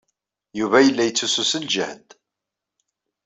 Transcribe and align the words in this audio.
Yuba 0.59 0.77
yella 0.85 1.03
yettusu 1.05 1.43
s 1.51 1.53
ljehd. 1.63 2.07